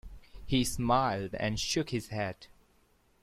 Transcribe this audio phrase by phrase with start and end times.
[0.47, 2.47] He smiled and shook his head.